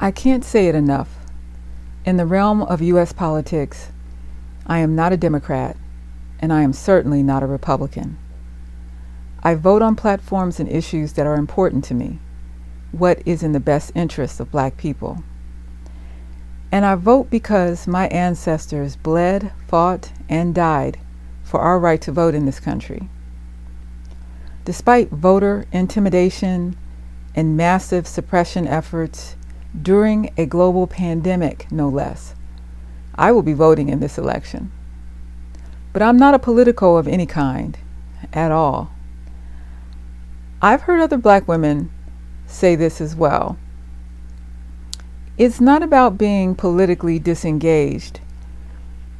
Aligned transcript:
I 0.00 0.12
can't 0.12 0.44
say 0.44 0.68
it 0.68 0.76
enough. 0.76 1.08
In 2.04 2.18
the 2.18 2.26
realm 2.26 2.62
of 2.62 2.80
U.S. 2.80 3.12
politics, 3.12 3.88
I 4.64 4.78
am 4.78 4.94
not 4.94 5.12
a 5.12 5.16
Democrat, 5.16 5.76
and 6.38 6.52
I 6.52 6.62
am 6.62 6.72
certainly 6.72 7.20
not 7.24 7.42
a 7.42 7.46
Republican. 7.46 8.16
I 9.42 9.56
vote 9.56 9.82
on 9.82 9.96
platforms 9.96 10.60
and 10.60 10.68
issues 10.68 11.14
that 11.14 11.26
are 11.26 11.34
important 11.34 11.82
to 11.86 11.94
me, 11.94 12.20
what 12.92 13.20
is 13.26 13.42
in 13.42 13.50
the 13.50 13.58
best 13.58 13.90
interest 13.96 14.38
of 14.38 14.52
black 14.52 14.76
people. 14.76 15.24
And 16.70 16.84
I 16.84 16.94
vote 16.94 17.28
because 17.28 17.88
my 17.88 18.06
ancestors 18.08 18.94
bled, 18.94 19.50
fought, 19.66 20.12
and 20.28 20.54
died 20.54 20.98
for 21.42 21.58
our 21.58 21.80
right 21.80 22.00
to 22.02 22.12
vote 22.12 22.36
in 22.36 22.46
this 22.46 22.60
country. 22.60 23.08
Despite 24.64 25.10
voter 25.10 25.64
intimidation 25.72 26.76
and 27.34 27.56
massive 27.56 28.06
suppression 28.06 28.68
efforts 28.68 29.34
during 29.80 30.32
a 30.36 30.46
global 30.46 30.86
pandemic, 30.86 31.70
no 31.70 31.88
less, 31.88 32.34
I 33.14 33.32
will 33.32 33.42
be 33.42 33.52
voting 33.52 33.88
in 33.88 34.00
this 34.00 34.18
election. 34.18 34.72
But 35.92 36.02
I'm 36.02 36.16
not 36.16 36.34
a 36.34 36.38
politico 36.38 36.96
of 36.96 37.08
any 37.08 37.26
kind 37.26 37.76
at 38.32 38.52
all. 38.52 38.90
I've 40.60 40.82
heard 40.82 41.00
other 41.00 41.16
black 41.16 41.46
women 41.46 41.90
say 42.46 42.74
this 42.74 43.00
as 43.00 43.14
well. 43.14 43.58
It's 45.36 45.60
not 45.60 45.82
about 45.82 46.18
being 46.18 46.54
politically 46.54 47.18
disengaged. 47.18 48.20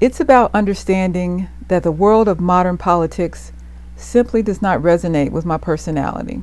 It's 0.01 0.21
about 0.21 0.55
understanding 0.55 1.49
that 1.69 1.83
the 1.83 1.93
world 1.93 2.29
of 2.29 2.41
modern 2.41 2.77
politics 2.79 3.53
simply 3.97 4.43
does 4.43 4.63
not 4.63 4.81
resonate 4.81 5.31
with 5.31 5.45
my 5.45 5.59
personality. 5.59 6.43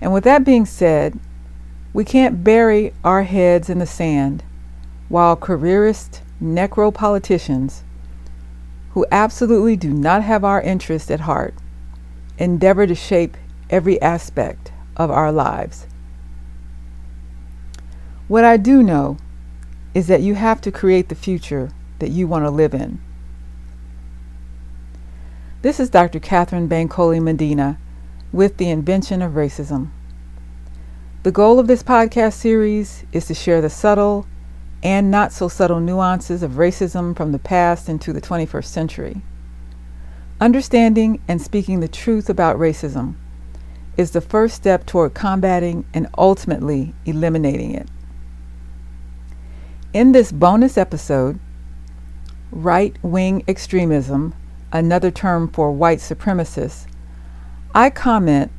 And 0.00 0.12
with 0.12 0.24
that 0.24 0.44
being 0.44 0.66
said, 0.66 1.18
we 1.92 2.04
can't 2.04 2.44
bury 2.44 2.92
our 3.02 3.24
heads 3.24 3.68
in 3.68 3.78
the 3.78 3.86
sand 3.86 4.44
while 5.08 5.34
careerist 5.36 6.22
necropoliticians, 6.42 7.82
who 8.92 9.06
absolutely 9.10 9.76
do 9.76 9.92
not 9.92 10.22
have 10.22 10.44
our 10.44 10.60
interest 10.60 11.10
at 11.10 11.20
heart 11.20 11.54
endeavor 12.38 12.86
to 12.86 12.94
shape 12.94 13.36
every 13.68 14.00
aspect 14.00 14.72
of 14.96 15.10
our 15.10 15.30
lives. 15.30 15.86
What 18.28 18.44
I 18.44 18.56
do 18.56 18.82
know 18.82 19.18
is 19.94 20.06
that 20.06 20.22
you 20.22 20.34
have 20.34 20.60
to 20.62 20.72
create 20.72 21.08
the 21.08 21.14
future 21.14 21.70
that 21.98 22.10
you 22.10 22.26
want 22.26 22.44
to 22.44 22.50
live 22.50 22.74
in. 22.74 23.00
This 25.62 25.78
is 25.78 25.90
Dr. 25.90 26.20
Katherine 26.20 26.68
Bankole-Medina 26.68 27.78
with 28.32 28.56
the 28.56 28.70
invention 28.70 29.20
of 29.20 29.32
racism. 29.32 29.90
The 31.22 31.30
goal 31.30 31.58
of 31.58 31.66
this 31.66 31.82
podcast 31.82 32.32
series 32.32 33.04
is 33.12 33.26
to 33.26 33.34
share 33.34 33.60
the 33.60 33.68
subtle 33.68 34.26
and 34.82 35.10
not 35.10 35.32
so 35.34 35.48
subtle 35.48 35.78
nuances 35.78 36.42
of 36.42 36.52
racism 36.52 37.14
from 37.14 37.32
the 37.32 37.38
past 37.38 37.90
into 37.90 38.14
the 38.14 38.22
21st 38.22 38.64
century. 38.64 39.20
Understanding 40.40 41.20
and 41.28 41.42
speaking 41.42 41.80
the 41.80 41.88
truth 41.88 42.30
about 42.30 42.56
racism 42.56 43.16
is 43.98 44.12
the 44.12 44.22
first 44.22 44.54
step 44.54 44.86
toward 44.86 45.12
combating 45.12 45.84
and 45.92 46.08
ultimately 46.16 46.94
eliminating 47.04 47.74
it. 47.74 47.86
In 49.92 50.12
this 50.12 50.32
bonus 50.32 50.78
episode, 50.78 51.38
Right 52.50 52.96
Wing 53.02 53.44
Extremism, 53.46 54.34
another 54.72 55.10
term 55.10 55.48
for 55.48 55.70
white 55.70 55.98
supremacists, 55.98 56.86
I 57.74 57.90
comment 57.90 58.50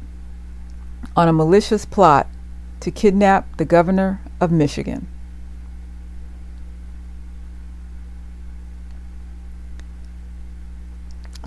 on 1.15 1.27
a 1.27 1.33
malicious 1.33 1.85
plot 1.85 2.27
to 2.81 2.91
kidnap 2.91 3.57
the 3.57 3.65
governor 3.65 4.21
of 4.39 4.51
Michigan. 4.51 5.07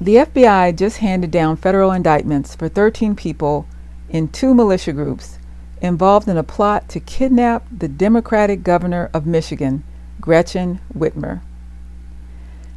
The 0.01 0.17
FBI 0.17 0.77
just 0.77 0.99
handed 0.99 1.31
down 1.31 1.57
federal 1.57 1.93
indictments 1.93 2.55
for 2.55 2.69
13 2.69 3.15
people 3.15 3.67
in 4.09 4.29
two 4.29 4.53
militia 4.53 4.93
groups 4.93 5.39
involved 5.81 6.29
in 6.29 6.37
a 6.37 6.43
plot 6.43 6.89
to 6.89 7.01
kidnap 7.01 7.65
the 7.71 7.89
Democratic 7.89 8.63
governor 8.63 9.11
of 9.15 9.27
Michigan, 9.27 9.85
Gretchen 10.21 10.81
Whitmer. 10.97 11.43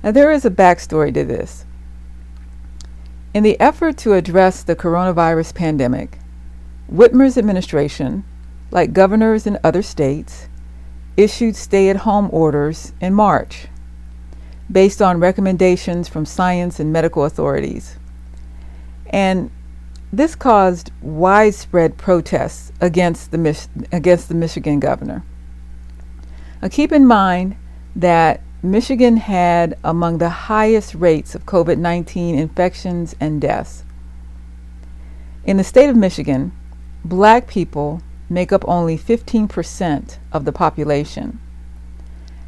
Now, 0.04 0.12
there 0.12 0.32
is 0.32 0.46
a 0.46 0.52
backstory 0.52 1.14
to 1.14 1.24
this. 1.24 1.66
In 3.34 3.44
the 3.44 3.60
effort 3.60 3.98
to 4.00 4.14
address 4.14 4.64
the 4.64 4.76
coronavirus 4.76 5.56
pandemic, 5.56 6.20
Whitmer's 6.92 7.38
administration, 7.38 8.24
like 8.72 8.94
governors 8.94 9.48
in 9.48 9.58
other 9.64 9.82
states, 9.82 10.48
issued 11.16 11.56
stay 11.56 11.90
at 11.90 11.98
home 11.98 12.30
orders 12.32 12.94
in 13.02 13.14
March 13.14 13.68
based 14.72 15.02
on 15.02 15.20
recommendations 15.20 16.08
from 16.08 16.26
science 16.26 16.80
and 16.80 16.92
medical 16.92 17.24
authorities. 17.24 17.98
And 19.10 19.50
this 20.12 20.36
caused 20.36 20.92
widespread 21.02 21.98
protests 21.98 22.72
against 22.82 23.32
the, 23.32 23.38
Mich- 23.38 23.68
against 23.92 24.30
the 24.30 24.36
Michigan 24.36 24.80
governor. 24.80 25.24
Now, 26.62 26.70
keep 26.70 26.92
in 26.92 27.06
mind 27.06 27.56
that 27.96 28.42
Michigan 28.64 29.18
had 29.18 29.78
among 29.84 30.18
the 30.18 30.30
highest 30.30 30.96
rates 30.96 31.36
of 31.36 31.46
COVID 31.46 31.78
19 31.78 32.38
infections 32.38 33.16
and 33.20 33.40
deaths. 33.40 33.84
In 35.46 35.58
the 35.58 35.64
state 35.64 35.90
of 35.90 35.96
Michigan, 35.96 36.52
black 37.06 37.48
people 37.48 38.02
make 38.30 38.52
up 38.52 38.64
only 38.68 38.98
15% 38.98 40.18
of 40.32 40.46
the 40.46 40.52
population. 40.52 41.40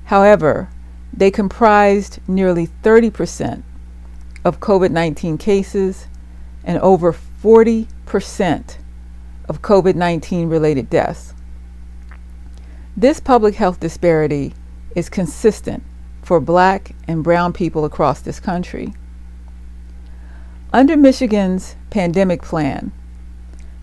However, 0.06 0.70
they 1.14 1.32
comprised 1.32 2.20
nearly 2.28 2.68
30% 2.84 3.64
of 4.46 4.60
COVID 4.60 4.92
19 4.92 5.38
cases 5.38 6.08
and 6.64 6.78
over 6.80 7.14
40% 7.14 8.78
of 9.48 9.62
COVID 9.62 9.96
19 9.96 10.50
related 10.50 10.90
deaths. 10.90 11.34
This 12.96 13.20
public 13.20 13.56
health 13.56 13.80
disparity 13.80 14.54
is 14.96 15.10
consistent 15.10 15.84
for 16.22 16.40
black 16.40 16.92
and 17.08 17.24
brown 17.24 17.54
people 17.54 17.86
across 17.86 18.20
this 18.22 18.40
country. 18.40 18.94
Under 20.72 20.96
Michigan's 20.96 21.76
pandemic 21.90 22.42
plan, 22.42 22.92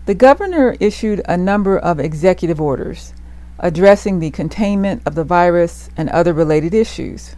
the 0.07 0.15
governor 0.15 0.73
issued 0.79 1.21
a 1.25 1.35
number 1.35 1.77
of 1.77 1.99
executive 1.99 2.61
orders 2.61 3.13
addressing 3.59 4.19
the 4.19 4.31
containment 4.31 5.01
of 5.05 5.15
the 5.15 5.23
virus 5.25 5.89
and 5.97 6.09
other 6.09 6.31
related 6.31 6.73
issues, 6.73 7.35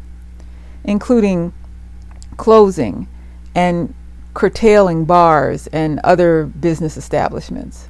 including 0.84 1.52
closing 2.38 3.08
and 3.56 3.96
curtailing 4.36 5.04
bars 5.04 5.66
and 5.68 6.00
other 6.04 6.46
business 6.46 6.96
establishments. 6.96 7.88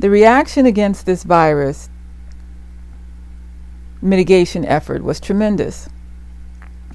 The 0.00 0.10
reaction 0.10 0.66
against 0.66 1.06
this 1.06 1.22
virus 1.22 1.88
mitigation 4.02 4.64
effort 4.64 5.04
was 5.04 5.20
tremendous, 5.20 5.88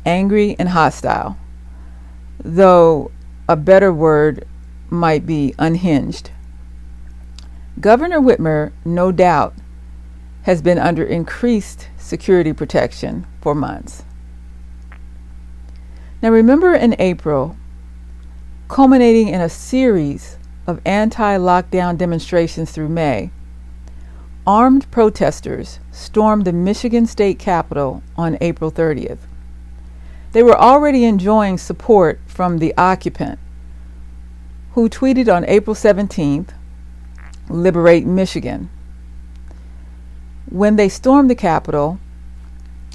angry 0.05 0.57
and 0.59 0.69
hostile, 0.69 1.37
though 2.43 3.11
a 3.47 3.55
better 3.55 3.93
word 3.93 4.45
might 4.89 5.25
be 5.25 5.55
unhinged. 5.57 6.31
Governor 7.79 8.19
Whitmer, 8.19 8.71
no 8.83 9.11
doubt, 9.11 9.55
has 10.43 10.61
been 10.61 10.77
under 10.77 11.03
increased 11.03 11.87
security 11.97 12.53
protection 12.53 13.25
for 13.41 13.55
months. 13.55 14.03
Now, 16.21 16.29
remember 16.29 16.73
in 16.73 16.95
April, 16.99 17.55
culminating 18.67 19.29
in 19.29 19.39
a 19.39 19.49
series 19.49 20.37
of 20.67 20.81
anti 20.85 21.37
lockdown 21.37 21.97
demonstrations 21.97 22.71
through 22.71 22.89
May, 22.89 23.31
armed 24.45 24.89
protesters 24.91 25.79
stormed 25.91 26.45
the 26.45 26.53
Michigan 26.53 27.05
state 27.05 27.39
capitol 27.39 28.03
on 28.17 28.37
April 28.41 28.71
30th. 28.71 29.19
They 30.31 30.43
were 30.43 30.57
already 30.57 31.05
enjoying 31.05 31.57
support 31.57 32.19
from 32.27 32.59
the 32.59 32.73
occupant, 32.77 33.39
who 34.73 34.89
tweeted 34.89 35.33
on 35.33 35.45
April 35.45 35.75
17th, 35.75 36.49
Liberate 37.49 38.05
Michigan. 38.05 38.69
When 40.49 40.75
they 40.75 40.89
stormed 40.89 41.29
the 41.29 41.35
Capitol, 41.35 41.99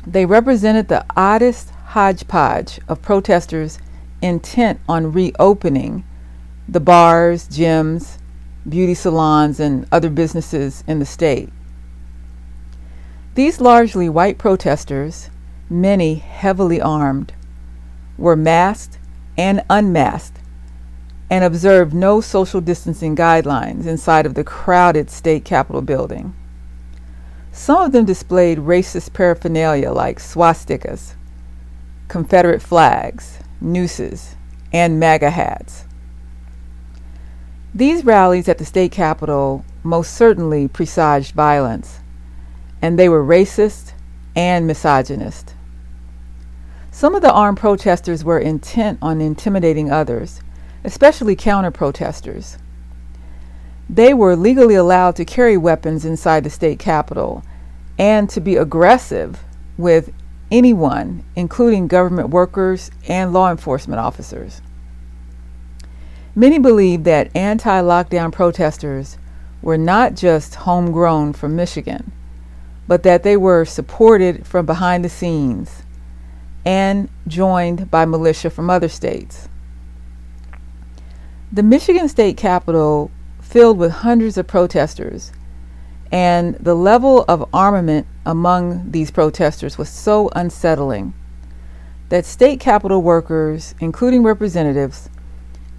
they 0.06 0.26
represented 0.26 0.88
the 0.88 1.04
oddest 1.16 1.70
hodgepodge 1.88 2.80
of 2.88 3.02
protesters 3.02 3.78
intent 4.22 4.80
on 4.88 5.12
reopening 5.12 6.04
the 6.68 6.80
bars, 6.80 7.48
gyms, 7.48 8.18
beauty 8.68 8.94
salons, 8.94 9.60
and 9.60 9.86
other 9.92 10.08
businesses 10.08 10.82
in 10.86 10.98
the 10.98 11.06
state. 11.06 11.50
These 13.34 13.60
largely 13.60 14.08
white 14.08 14.38
protesters, 14.38 15.30
many 15.68 16.14
heavily 16.16 16.80
armed, 16.80 17.32
were 18.16 18.36
masked 18.36 18.98
and 19.36 19.62
unmasked 19.68 20.38
and 21.30 21.44
observed 21.44 21.94
no 21.94 22.20
social 22.20 22.60
distancing 22.60 23.16
guidelines 23.16 23.86
inside 23.86 24.26
of 24.26 24.34
the 24.34 24.44
crowded 24.44 25.10
state 25.10 25.44
capitol 25.44 25.82
building. 25.82 26.34
Some 27.52 27.82
of 27.82 27.92
them 27.92 28.04
displayed 28.04 28.58
racist 28.58 29.12
paraphernalia 29.12 29.92
like 29.92 30.18
swastikas, 30.18 31.14
Confederate 32.08 32.60
flags, 32.60 33.38
nooses, 33.60 34.36
and 34.72 35.00
MAGA 35.00 35.30
hats. 35.30 35.84
These 37.74 38.04
rallies 38.04 38.48
at 38.48 38.58
the 38.58 38.64
state 38.64 38.92
capitol 38.92 39.64
most 39.82 40.14
certainly 40.14 40.68
presaged 40.68 41.32
violence, 41.32 42.00
and 42.82 42.98
they 42.98 43.08
were 43.08 43.24
racist 43.24 43.92
and 44.36 44.66
misogynist. 44.66 45.54
Some 46.90 47.14
of 47.14 47.22
the 47.22 47.32
armed 47.32 47.58
protesters 47.58 48.22
were 48.24 48.38
intent 48.38 48.98
on 49.02 49.20
intimidating 49.20 49.90
others, 49.90 50.40
especially 50.84 51.34
counter 51.34 51.70
protesters. 51.70 52.58
They 53.88 54.14
were 54.14 54.36
legally 54.36 54.74
allowed 54.74 55.16
to 55.16 55.24
carry 55.24 55.56
weapons 55.56 56.04
inside 56.04 56.44
the 56.44 56.50
state 56.50 56.78
capitol 56.78 57.42
and 57.98 58.28
to 58.30 58.40
be 58.40 58.56
aggressive 58.56 59.42
with 59.76 60.12
anyone, 60.50 61.24
including 61.36 61.88
government 61.88 62.30
workers 62.30 62.90
and 63.08 63.32
law 63.32 63.50
enforcement 63.50 64.00
officers. 64.00 64.60
Many 66.34 66.58
believe 66.58 67.04
that 67.04 67.34
anti 67.34 67.80
lockdown 67.80 68.32
protesters 68.32 69.18
were 69.62 69.78
not 69.78 70.14
just 70.14 70.56
homegrown 70.56 71.32
from 71.32 71.56
Michigan, 71.56 72.12
but 72.86 73.02
that 73.02 73.22
they 73.22 73.36
were 73.36 73.64
supported 73.64 74.46
from 74.46 74.66
behind 74.66 75.04
the 75.04 75.08
scenes 75.08 75.82
and 76.64 77.08
joined 77.26 77.90
by 77.90 78.04
militia 78.04 78.50
from 78.50 78.68
other 78.68 78.88
states. 78.88 79.48
The 81.54 81.62
Michigan 81.62 82.08
State 82.08 82.36
Capitol 82.36 83.12
filled 83.40 83.78
with 83.78 83.92
hundreds 83.92 84.36
of 84.36 84.48
protesters, 84.48 85.30
and 86.10 86.56
the 86.56 86.74
level 86.74 87.24
of 87.28 87.48
armament 87.54 88.08
among 88.26 88.90
these 88.90 89.12
protesters 89.12 89.78
was 89.78 89.88
so 89.88 90.28
unsettling 90.34 91.14
that 92.08 92.26
state 92.26 92.58
capitol 92.58 93.02
workers, 93.02 93.76
including 93.78 94.24
representatives, 94.24 95.08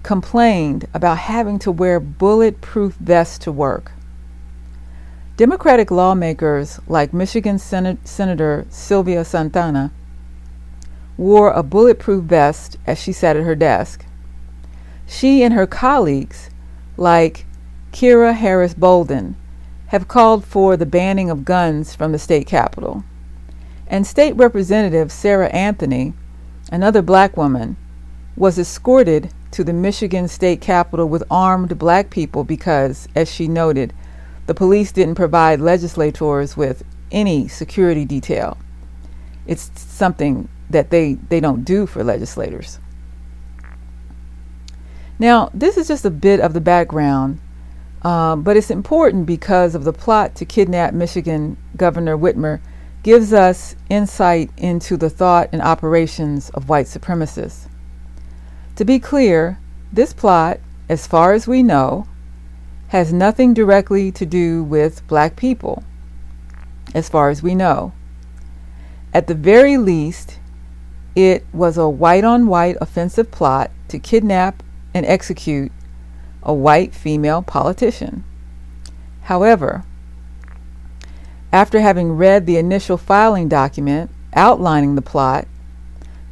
complained 0.02 0.88
about 0.94 1.18
having 1.18 1.58
to 1.58 1.70
wear 1.70 2.00
bulletproof 2.00 2.94
vests 2.94 3.36
to 3.40 3.52
work. 3.52 3.92
Democratic 5.36 5.90
lawmakers 5.90 6.80
like 6.88 7.12
Michigan 7.12 7.58
Sen- 7.58 7.98
Senator 8.02 8.64
Sylvia 8.70 9.26
Santana 9.26 9.92
wore 11.18 11.50
a 11.50 11.62
bulletproof 11.62 12.24
vest 12.24 12.78
as 12.86 12.98
she 12.98 13.12
sat 13.12 13.36
at 13.36 13.44
her 13.44 13.54
desk. 13.54 14.05
She 15.06 15.42
and 15.42 15.54
her 15.54 15.66
colleagues, 15.66 16.50
like 16.96 17.46
Kyra 17.92 18.34
Harris 18.34 18.74
Bolden, 18.74 19.36
have 19.86 20.08
called 20.08 20.44
for 20.44 20.76
the 20.76 20.84
banning 20.84 21.30
of 21.30 21.44
guns 21.44 21.94
from 21.94 22.12
the 22.12 22.18
state 22.18 22.46
capitol. 22.46 23.04
And 23.86 24.06
State 24.06 24.34
Representative 24.34 25.12
Sarah 25.12 25.48
Anthony, 25.48 26.12
another 26.72 27.02
black 27.02 27.36
woman, 27.36 27.76
was 28.36 28.58
escorted 28.58 29.32
to 29.52 29.62
the 29.62 29.72
Michigan 29.72 30.28
state 30.28 30.60
capitol 30.60 31.08
with 31.08 31.22
armed 31.30 31.78
black 31.78 32.10
people 32.10 32.42
because, 32.42 33.08
as 33.14 33.32
she 33.32 33.46
noted, 33.46 33.94
the 34.46 34.54
police 34.54 34.92
didn't 34.92 35.14
provide 35.14 35.60
legislators 35.60 36.56
with 36.56 36.84
any 37.10 37.48
security 37.48 38.04
detail. 38.04 38.58
It's 39.46 39.70
something 39.80 40.48
that 40.68 40.90
they, 40.90 41.14
they 41.14 41.40
don't 41.40 41.64
do 41.64 41.86
for 41.86 42.02
legislators. 42.02 42.80
Now, 45.18 45.50
this 45.54 45.76
is 45.76 45.88
just 45.88 46.04
a 46.04 46.10
bit 46.10 46.40
of 46.40 46.52
the 46.52 46.60
background 46.60 47.40
um, 48.06 48.42
but 48.42 48.56
it's 48.56 48.70
important 48.70 49.26
because 49.26 49.74
of 49.74 49.82
the 49.82 49.92
plot 49.92 50.36
to 50.36 50.44
kidnap 50.44 50.94
Michigan 50.94 51.56
Governor 51.76 52.16
Whitmer 52.16 52.60
gives 53.02 53.32
us 53.32 53.74
insight 53.90 54.48
into 54.56 54.96
the 54.96 55.10
thought 55.10 55.48
and 55.52 55.60
operations 55.60 56.48
of 56.50 56.68
white 56.68 56.86
supremacists. 56.86 57.66
To 58.76 58.84
be 58.84 59.00
clear, 59.00 59.58
this 59.92 60.12
plot, 60.12 60.60
as 60.88 61.08
far 61.08 61.32
as 61.32 61.48
we 61.48 61.64
know, 61.64 62.06
has 62.88 63.12
nothing 63.12 63.54
directly 63.54 64.12
to 64.12 64.24
do 64.24 64.62
with 64.62 65.04
black 65.08 65.34
people, 65.34 65.82
as 66.94 67.08
far 67.08 67.28
as 67.28 67.42
we 67.42 67.56
know. 67.56 67.92
At 69.12 69.26
the 69.26 69.34
very 69.34 69.76
least, 69.78 70.38
it 71.16 71.44
was 71.52 71.76
a 71.76 71.88
white 71.88 72.22
on 72.22 72.46
white 72.46 72.76
offensive 72.80 73.32
plot 73.32 73.72
to 73.88 73.98
kidnap 73.98 74.62
and 74.96 75.04
execute 75.04 75.70
a 76.42 76.54
white 76.54 76.94
female 76.94 77.42
politician. 77.42 78.24
However, 79.24 79.84
after 81.52 81.80
having 81.80 82.16
read 82.16 82.46
the 82.46 82.56
initial 82.56 82.96
filing 82.96 83.46
document 83.46 84.10
outlining 84.32 84.94
the 84.94 85.02
plot, 85.02 85.46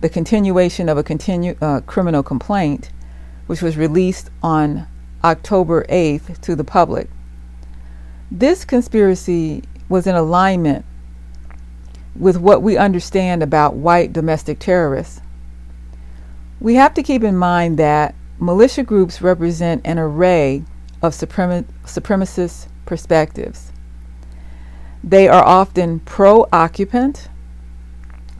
the 0.00 0.08
continuation 0.08 0.88
of 0.88 0.96
a 0.96 1.04
continu- 1.04 1.60
uh, 1.60 1.82
criminal 1.82 2.22
complaint, 2.22 2.88
which 3.46 3.60
was 3.60 3.76
released 3.76 4.30
on 4.42 4.86
October 5.22 5.84
8th 5.90 6.40
to 6.40 6.56
the 6.56 6.64
public, 6.64 7.10
this 8.30 8.64
conspiracy 8.64 9.62
was 9.90 10.06
in 10.06 10.14
alignment 10.14 10.86
with 12.16 12.38
what 12.38 12.62
we 12.62 12.78
understand 12.78 13.42
about 13.42 13.74
white 13.74 14.10
domestic 14.14 14.58
terrorists. 14.58 15.20
We 16.60 16.76
have 16.76 16.94
to 16.94 17.02
keep 17.02 17.22
in 17.22 17.36
mind 17.36 17.78
that 17.78 18.14
Militia 18.40 18.82
groups 18.82 19.22
represent 19.22 19.80
an 19.84 19.98
array 19.98 20.64
of 21.00 21.14
suprem- 21.14 21.66
supremacist 21.84 22.66
perspectives. 22.84 23.70
They 25.04 25.28
are 25.28 25.44
often 25.44 26.00
pro 26.00 26.46
occupant, 26.52 27.28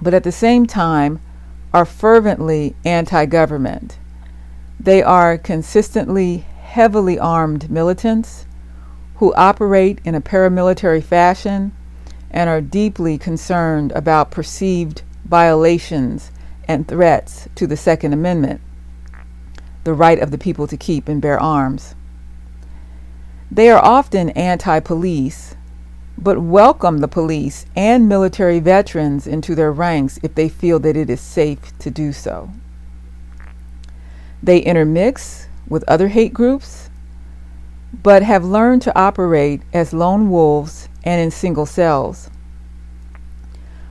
but 0.02 0.12
at 0.12 0.24
the 0.24 0.32
same 0.32 0.66
time 0.66 1.20
are 1.72 1.84
fervently 1.84 2.74
anti 2.84 3.24
government. 3.26 3.98
They 4.80 5.02
are 5.02 5.38
consistently 5.38 6.38
heavily 6.62 7.18
armed 7.18 7.70
militants 7.70 8.46
who 9.16 9.32
operate 9.34 10.00
in 10.04 10.16
a 10.16 10.20
paramilitary 10.20 11.02
fashion 11.02 11.72
and 12.30 12.50
are 12.50 12.60
deeply 12.60 13.16
concerned 13.16 13.92
about 13.92 14.32
perceived 14.32 15.02
violations 15.24 16.32
and 16.66 16.88
threats 16.88 17.48
to 17.54 17.66
the 17.66 17.76
Second 17.76 18.12
Amendment 18.12 18.60
the 19.84 19.94
right 19.94 20.18
of 20.18 20.30
the 20.30 20.38
people 20.38 20.66
to 20.66 20.76
keep 20.76 21.08
and 21.08 21.20
bear 21.22 21.38
arms. 21.38 21.94
They 23.50 23.70
are 23.70 23.82
often 23.82 24.30
anti 24.30 24.80
police, 24.80 25.54
but 26.18 26.40
welcome 26.40 26.98
the 26.98 27.08
police 27.08 27.66
and 27.76 28.08
military 28.08 28.58
veterans 28.58 29.26
into 29.26 29.54
their 29.54 29.70
ranks 29.70 30.18
if 30.22 30.34
they 30.34 30.48
feel 30.48 30.78
that 30.80 30.96
it 30.96 31.08
is 31.08 31.20
safe 31.20 31.76
to 31.78 31.90
do 31.90 32.12
so. 32.12 32.50
They 34.42 34.58
intermix 34.58 35.46
with 35.68 35.84
other 35.86 36.08
hate 36.08 36.34
groups, 36.34 36.90
but 38.02 38.22
have 38.22 38.44
learned 38.44 38.82
to 38.82 38.98
operate 38.98 39.62
as 39.72 39.92
lone 39.92 40.30
wolves 40.30 40.88
and 41.04 41.20
in 41.20 41.30
single 41.30 41.66
cells. 41.66 42.30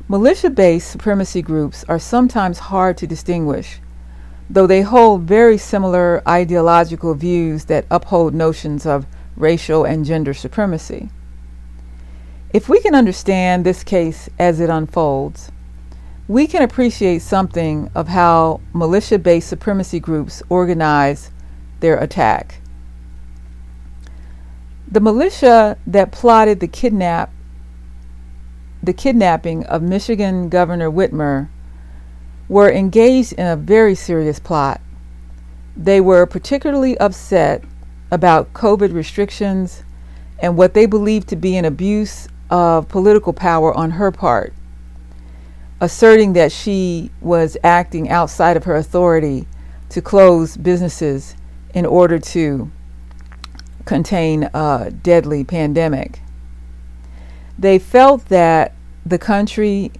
Militia 0.07 0.49
based 0.49 0.91
supremacy 0.91 1.41
groups 1.41 1.85
are 1.87 1.99
sometimes 1.99 2.59
hard 2.59 2.97
to 2.97 3.07
distinguish 3.07 3.79
though 4.49 4.67
they 4.67 4.81
hold 4.81 5.23
very 5.23 5.57
similar 5.57 6.21
ideological 6.27 7.15
views 7.15 7.65
that 7.65 7.85
uphold 7.89 8.33
notions 8.33 8.85
of 8.85 9.05
racial 9.35 9.83
and 9.83 10.05
gender 10.05 10.33
supremacy. 10.33 11.09
If 12.53 12.69
we 12.69 12.79
can 12.81 12.93
understand 12.93 13.65
this 13.65 13.83
case 13.83 14.29
as 14.37 14.59
it 14.59 14.69
unfolds, 14.69 15.51
we 16.27 16.47
can 16.47 16.61
appreciate 16.61 17.21
something 17.21 17.89
of 17.95 18.07
how 18.09 18.61
militia 18.73 19.19
based 19.19 19.49
supremacy 19.49 19.99
groups 19.99 20.43
organize 20.49 21.31
their 21.79 21.97
attack. 21.97 22.59
The 24.89 24.99
militia 24.99 25.77
that 25.87 26.11
plotted 26.11 26.59
the 26.59 26.67
kidnap 26.67 27.31
the 28.83 28.93
kidnapping 28.93 29.63
of 29.65 29.81
Michigan 29.81 30.49
Governor 30.49 30.91
Whitmer 30.91 31.47
were 32.49 32.71
engaged 32.71 33.33
in 33.33 33.45
a 33.45 33.55
very 33.55 33.95
serious 33.95 34.39
plot. 34.39 34.81
They 35.75 36.01
were 36.01 36.25
particularly 36.25 36.97
upset 36.97 37.63
about 38.11 38.53
COVID 38.53 38.93
restrictions 38.93 39.83
and 40.39 40.57
what 40.57 40.73
they 40.73 40.85
believed 40.85 41.27
to 41.29 41.35
be 41.35 41.55
an 41.55 41.65
abuse 41.65 42.27
of 42.49 42.87
political 42.87 43.33
power 43.33 43.73
on 43.73 43.91
her 43.91 44.11
part, 44.11 44.53
asserting 45.79 46.33
that 46.33 46.51
she 46.51 47.09
was 47.21 47.57
acting 47.63 48.09
outside 48.09 48.57
of 48.57 48.65
her 48.65 48.75
authority 48.75 49.47
to 49.89 50.01
close 50.01 50.57
businesses 50.57 51.35
in 51.73 51.85
order 51.85 52.19
to 52.19 52.71
contain 53.85 54.49
a 54.53 54.91
deadly 54.91 55.43
pandemic. 55.43 56.19
They 57.57 57.79
felt 57.79 58.25
that 58.25 58.73
the 59.05 59.17
country 59.17 59.91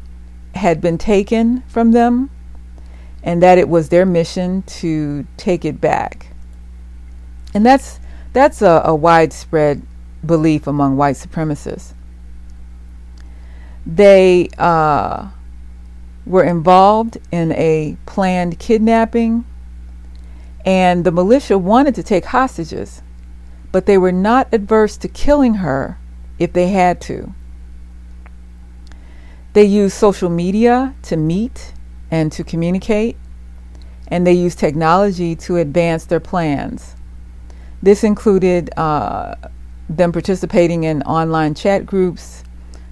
had 0.55 0.79
been 0.81 0.97
taken 0.97 1.63
from 1.67 1.91
them 1.91 2.29
and 3.23 3.41
that 3.41 3.57
it 3.57 3.69
was 3.69 3.89
their 3.89 4.05
mission 4.05 4.61
to 4.63 5.25
take 5.37 5.63
it 5.63 5.79
back. 5.79 6.27
And 7.53 7.65
that's 7.65 7.99
that's 8.33 8.61
a, 8.61 8.81
a 8.85 8.95
widespread 8.95 9.83
belief 10.25 10.67
among 10.67 10.97
white 10.97 11.15
supremacists. 11.15 11.93
They 13.85 14.49
uh, 14.57 15.29
were 16.25 16.43
involved 16.43 17.17
in 17.31 17.51
a 17.53 17.97
planned 18.05 18.59
kidnapping, 18.59 19.45
and 20.65 21.05
the 21.05 21.11
militia 21.11 21.57
wanted 21.57 21.95
to 21.95 22.03
take 22.03 22.25
hostages, 22.25 23.01
but 23.71 23.85
they 23.85 23.97
were 23.97 24.11
not 24.11 24.47
adverse 24.51 24.97
to 24.97 25.07
killing 25.07 25.55
her 25.55 25.97
if 26.39 26.53
they 26.53 26.69
had 26.69 26.99
to. 27.01 27.33
They 29.53 29.65
used 29.65 29.95
social 29.95 30.29
media 30.29 30.95
to 31.03 31.15
meet 31.15 31.73
and 32.13 32.31
to 32.31 32.43
communicate, 32.43 33.17
and 34.07 34.25
they 34.25 34.33
used 34.33 34.59
technology 34.59 35.35
to 35.35 35.57
advance 35.57 36.05
their 36.05 36.19
plans. 36.19 36.95
This 37.81 38.03
included 38.03 38.69
uh, 38.77 39.33
them 39.89 40.11
participating 40.11 40.83
in 40.83 41.01
online 41.01 41.55
chat 41.55 41.87
groups, 41.87 42.43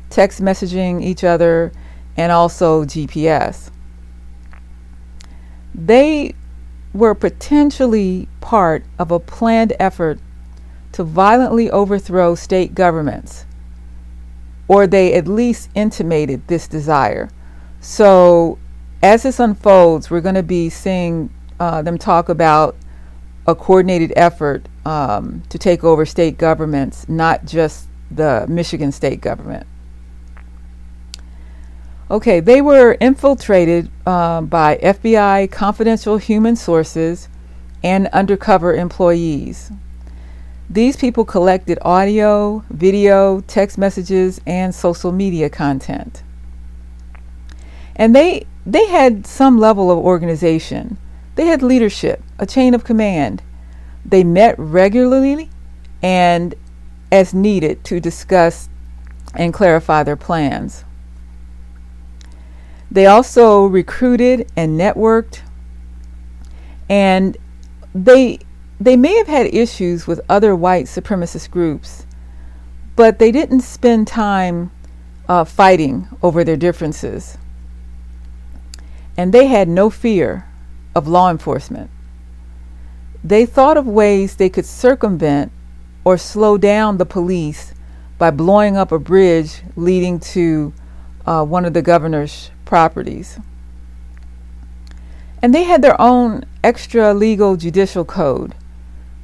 text 0.09 0.41
messaging 0.41 1.03
each 1.03 1.23
other, 1.23 1.71
and 2.17 2.31
also 2.31 2.83
GPS. 2.83 3.69
They 5.75 6.33
were 6.91 7.13
potentially 7.13 8.27
part 8.41 8.83
of 8.97 9.11
a 9.11 9.19
planned 9.19 9.73
effort 9.79 10.19
to 10.93 11.03
violently 11.03 11.69
overthrow 11.69 12.33
state 12.33 12.73
governments, 12.73 13.45
or 14.67 14.87
they 14.87 15.13
at 15.13 15.27
least 15.27 15.69
intimated 15.75 16.47
this 16.47 16.67
desire. 16.67 17.29
So, 17.81 18.57
as 19.01 19.23
this 19.23 19.39
unfolds, 19.39 20.09
we're 20.09 20.21
going 20.21 20.35
to 20.35 20.43
be 20.43 20.69
seeing 20.69 21.33
uh, 21.59 21.81
them 21.81 21.97
talk 21.97 22.29
about 22.29 22.75
a 23.47 23.55
coordinated 23.55 24.13
effort 24.15 24.67
um, 24.85 25.43
to 25.49 25.57
take 25.57 25.83
over 25.83 26.05
state 26.05 26.37
governments, 26.37 27.09
not 27.09 27.45
just 27.45 27.87
the 28.09 28.45
Michigan 28.47 28.91
state 28.91 29.21
government. 29.21 29.65
Okay, 32.09 32.41
they 32.41 32.61
were 32.61 32.97
infiltrated 32.99 33.89
uh, 34.05 34.41
by 34.41 34.77
FBI 34.77 35.49
confidential 35.49 36.17
human 36.17 36.55
sources 36.55 37.29
and 37.83 38.07
undercover 38.07 38.75
employees. 38.75 39.71
These 40.69 40.97
people 40.97 41.25
collected 41.25 41.79
audio, 41.81 42.63
video, 42.69 43.41
text 43.41 43.77
messages, 43.77 44.41
and 44.45 44.75
social 44.75 45.11
media 45.11 45.49
content. 45.49 46.21
And 47.95 48.15
they 48.15 48.45
they 48.65 48.87
had 48.87 49.25
some 49.25 49.57
level 49.57 49.89
of 49.89 49.97
organization. 49.97 50.97
They 51.35 51.47
had 51.47 51.61
leadership, 51.63 52.21
a 52.37 52.45
chain 52.45 52.73
of 52.73 52.83
command. 52.83 53.41
They 54.05 54.23
met 54.23 54.55
regularly 54.57 55.49
and 56.01 56.55
as 57.11 57.33
needed 57.33 57.83
to 57.85 57.99
discuss 57.99 58.69
and 59.33 59.53
clarify 59.53 60.03
their 60.03 60.15
plans. 60.15 60.83
They 62.89 63.05
also 63.05 63.65
recruited 63.65 64.51
and 64.55 64.79
networked, 64.79 65.41
and 66.89 67.37
they 67.95 68.39
they 68.79 68.97
may 68.97 69.15
have 69.15 69.27
had 69.27 69.53
issues 69.53 70.07
with 70.07 70.19
other 70.27 70.55
white 70.55 70.85
supremacist 70.87 71.51
groups, 71.51 72.05
but 72.95 73.19
they 73.19 73.31
didn't 73.31 73.61
spend 73.61 74.07
time 74.07 74.71
uh, 75.29 75.45
fighting 75.45 76.07
over 76.21 76.43
their 76.43 76.57
differences. 76.57 77.37
And 79.21 79.31
they 79.31 79.45
had 79.45 79.69
no 79.69 79.91
fear 79.91 80.47
of 80.95 81.07
law 81.07 81.29
enforcement. 81.29 81.91
They 83.23 83.45
thought 83.45 83.77
of 83.77 83.85
ways 83.85 84.35
they 84.35 84.49
could 84.49 84.65
circumvent 84.65 85.51
or 86.03 86.17
slow 86.17 86.57
down 86.57 86.97
the 86.97 87.05
police 87.05 87.75
by 88.17 88.31
blowing 88.31 88.75
up 88.75 88.91
a 88.91 88.97
bridge 88.97 89.61
leading 89.75 90.19
to 90.33 90.73
uh, 91.27 91.45
one 91.45 91.65
of 91.65 91.73
the 91.73 91.83
governor's 91.83 92.49
properties. 92.65 93.37
And 95.39 95.53
they 95.53 95.65
had 95.65 95.83
their 95.83 96.01
own 96.01 96.43
extra 96.63 97.13
legal 97.13 97.57
judicial 97.57 98.03
code 98.03 98.55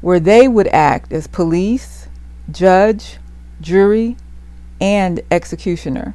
where 0.01 0.19
they 0.19 0.47
would 0.47 0.67
act 0.67 1.11
as 1.11 1.25
police, 1.25 2.07
judge, 2.51 3.17
jury, 3.61 4.15
and 4.79 5.21
executioner. 5.31 6.13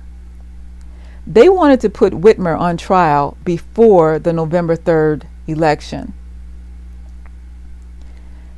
They 1.26 1.48
wanted 1.48 1.80
to 1.80 1.90
put 1.90 2.14
Whitmer 2.14 2.58
on 2.58 2.76
trial 2.76 3.36
before 3.44 4.18
the 4.18 4.32
November 4.32 4.76
3rd 4.76 5.24
election. 5.46 6.14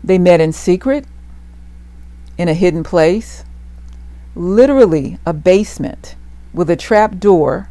They 0.03 0.19
met 0.19 0.41
in 0.41 0.53
secret, 0.53 1.07
in 2.37 2.49
a 2.49 2.55
hidden 2.55 2.83
place, 2.83 3.45
literally 4.35 5.19
a 5.25 5.33
basement 5.33 6.17
with 6.53 6.71
a 6.71 6.77
trap 6.77 7.19
door 7.19 7.69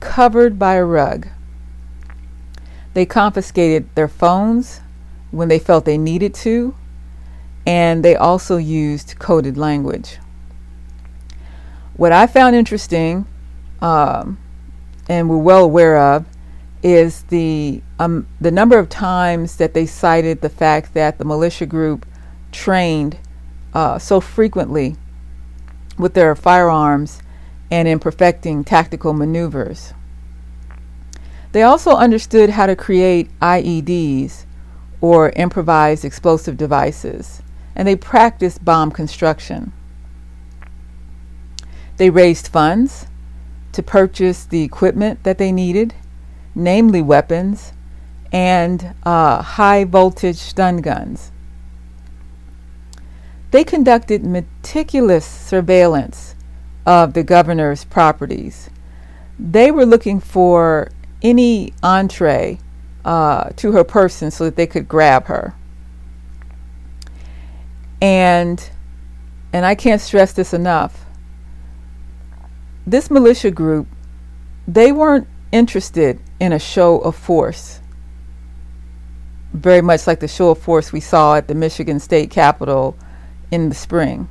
covered 0.00 0.58
by 0.58 0.74
a 0.74 0.84
rug. 0.84 1.28
They 2.92 3.06
confiscated 3.06 3.88
their 3.94 4.08
phones 4.08 4.80
when 5.30 5.48
they 5.48 5.58
felt 5.58 5.84
they 5.84 5.98
needed 5.98 6.34
to, 6.34 6.74
and 7.66 8.04
they 8.04 8.14
also 8.14 8.56
used 8.56 9.18
coded 9.18 9.56
language. 9.56 10.18
What 11.96 12.12
I 12.12 12.26
found 12.26 12.54
interesting, 12.54 13.26
um, 13.84 14.38
and 15.10 15.28
we're 15.28 15.36
well 15.36 15.62
aware 15.62 15.98
of, 15.98 16.24
is 16.82 17.24
the 17.24 17.82
um, 17.98 18.26
the 18.40 18.50
number 18.50 18.78
of 18.78 18.88
times 18.88 19.56
that 19.56 19.74
they 19.74 19.84
cited 19.84 20.40
the 20.40 20.48
fact 20.48 20.94
that 20.94 21.18
the 21.18 21.24
militia 21.24 21.66
group 21.66 22.06
trained 22.50 23.18
uh, 23.74 23.98
so 23.98 24.20
frequently 24.20 24.96
with 25.98 26.14
their 26.14 26.34
firearms 26.34 27.20
and 27.70 27.86
in 27.86 27.98
perfecting 27.98 28.64
tactical 28.64 29.12
maneuvers. 29.12 29.92
They 31.52 31.62
also 31.62 31.90
understood 31.90 32.50
how 32.50 32.66
to 32.66 32.74
create 32.74 33.28
IEDs 33.40 34.46
or 35.02 35.28
improvised 35.36 36.06
explosive 36.06 36.56
devices, 36.56 37.42
and 37.76 37.86
they 37.86 37.96
practiced 37.96 38.64
bomb 38.64 38.90
construction. 38.90 39.74
They 41.98 42.08
raised 42.08 42.48
funds 42.48 43.06
to 43.74 43.82
purchase 43.82 44.44
the 44.44 44.62
equipment 44.62 45.22
that 45.24 45.38
they 45.38 45.52
needed, 45.52 45.94
namely 46.54 47.02
weapons 47.02 47.72
and 48.32 48.94
uh, 49.04 49.42
high 49.42 49.84
voltage 49.84 50.36
stun 50.36 50.78
guns. 50.78 51.30
They 53.50 53.62
conducted 53.62 54.24
meticulous 54.24 55.24
surveillance 55.24 56.34
of 56.84 57.12
the 57.14 57.22
governor's 57.22 57.84
properties. 57.84 58.70
They 59.38 59.70
were 59.70 59.86
looking 59.86 60.18
for 60.18 60.90
any 61.22 61.72
entree 61.82 62.58
uh, 63.04 63.50
to 63.56 63.72
her 63.72 63.84
person 63.84 64.30
so 64.30 64.44
that 64.44 64.56
they 64.56 64.66
could 64.66 64.88
grab 64.88 65.26
her. 65.26 65.54
And 68.00 68.70
and 69.52 69.64
I 69.64 69.76
can't 69.76 70.00
stress 70.00 70.32
this 70.32 70.52
enough. 70.52 71.03
This 72.86 73.10
militia 73.10 73.50
group, 73.50 73.86
they 74.68 74.92
weren't 74.92 75.26
interested 75.52 76.20
in 76.38 76.52
a 76.52 76.58
show 76.58 76.98
of 76.98 77.16
force. 77.16 77.80
Very 79.52 79.80
much 79.80 80.06
like 80.06 80.20
the 80.20 80.28
show 80.28 80.50
of 80.50 80.58
force 80.58 80.92
we 80.92 81.00
saw 81.00 81.36
at 81.36 81.48
the 81.48 81.54
Michigan 81.54 81.98
State 81.98 82.30
Capitol 82.30 82.96
in 83.50 83.68
the 83.68 83.74
spring. 83.74 84.28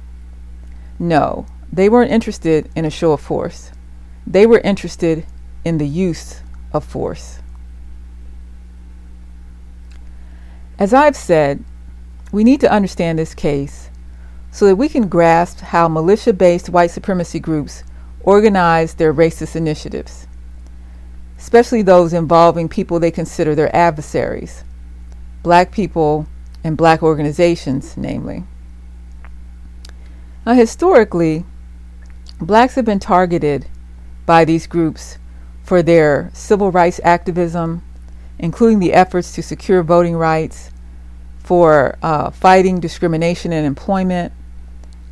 No, 1.00 1.48
they 1.72 1.90
weren't 1.90 2.12
interested 2.12 2.70
in 2.76 2.86
a 2.86 2.92
show 2.92 3.14
of 3.14 3.22
force. 3.22 3.72
They 4.28 4.46
were 4.46 4.60
interested 4.60 5.26
in 5.66 5.80
the 5.80 5.88
use 5.88 6.42
of 6.72 6.84
force. 6.84 7.40
As 10.78 10.94
I've 10.94 11.16
said, 11.16 11.64
we 12.32 12.44
need 12.44 12.60
to 12.62 12.72
understand 12.72 13.18
this 13.18 13.34
case 13.34 13.90
so 14.52 14.66
that 14.66 14.76
we 14.76 14.90
can 14.90 15.08
grasp 15.08 15.60
how 15.60 15.88
militia 15.88 16.34
based 16.34 16.70
white 16.70 16.92
supremacy 16.92 17.40
groups 17.40 17.84
organize 18.24 18.96
their 18.96 19.14
racist 19.14 19.56
initiatives, 19.56 20.28
especially 21.38 21.82
those 21.82 22.14
involving 22.14 22.68
people 22.70 23.00
they 23.00 23.12
consider 23.12 23.54
their 23.56 23.74
adversaries, 23.76 24.64
black 25.44 25.72
people 25.72 26.28
and 26.64 26.78
black 26.78 27.04
organizations, 27.04 27.98
namely. 27.98 28.44
Now, 30.46 30.54
historically, 30.54 31.46
Blacks 32.44 32.76
have 32.76 32.84
been 32.84 33.00
targeted 33.00 33.68
by 34.26 34.44
these 34.44 34.68
groups 34.68 35.18
for 35.64 35.82
their 35.82 36.30
civil 36.34 36.72
rights 36.72 37.00
activism, 37.02 37.82
including 38.38 38.80
the 38.80 38.92
efforts 38.92 39.34
to 39.36 39.42
secure 39.42 39.82
voting 39.82 40.18
rights, 40.18 40.70
for 41.40 41.98
uh, 42.02 42.32
fighting 42.32 42.82
discrimination 42.82 43.54
in 43.54 43.64
employment, 43.64 44.34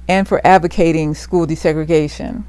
and 0.10 0.28
for 0.28 0.46
advocating 0.46 1.14
school 1.14 1.48
desegregation. 1.48 2.44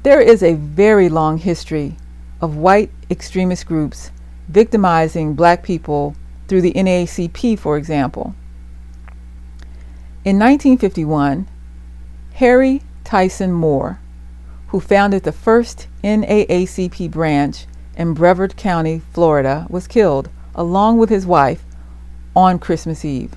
There 0.00 0.20
is 0.20 0.44
a 0.44 0.54
very 0.54 1.08
long 1.08 1.38
history 1.38 1.96
of 2.40 2.56
white 2.56 2.92
extremist 3.10 3.66
groups 3.66 4.12
victimizing 4.48 5.34
black 5.34 5.64
people 5.64 6.14
through 6.46 6.60
the 6.60 6.72
NAACP, 6.74 7.58
for 7.58 7.76
example. 7.76 8.36
In 10.24 10.38
1951, 10.38 11.48
Harry 12.34 12.82
Tyson 13.02 13.52
Moore, 13.52 13.98
who 14.68 14.78
founded 14.78 15.24
the 15.24 15.32
first 15.32 15.88
NAACP 16.04 17.10
branch 17.10 17.66
in 17.96 18.14
Brevard 18.14 18.56
County, 18.56 19.02
Florida, 19.12 19.66
was 19.68 19.88
killed, 19.88 20.28
along 20.54 20.98
with 20.98 21.10
his 21.10 21.26
wife, 21.26 21.64
on 22.36 22.60
Christmas 22.60 23.04
Eve. 23.04 23.32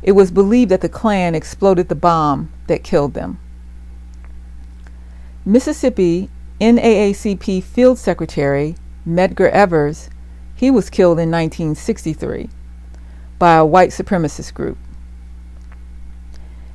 It 0.00 0.12
was 0.12 0.30
believed 0.30 0.70
that 0.70 0.80
the 0.80 0.88
Klan 0.88 1.34
exploded 1.34 1.88
the 1.88 1.96
bomb 1.96 2.52
that 2.68 2.84
killed 2.84 3.14
them. 3.14 3.40
Mississippi 5.46 6.28
NAACP 6.60 7.62
Field 7.62 7.98
Secretary 7.98 8.74
Medgar 9.08 9.50
Evers, 9.50 10.10
he 10.54 10.70
was 10.70 10.90
killed 10.90 11.18
in 11.18 11.30
1963 11.30 12.50
by 13.38 13.54
a 13.54 13.64
white 13.64 13.88
supremacist 13.88 14.52
group. 14.52 14.76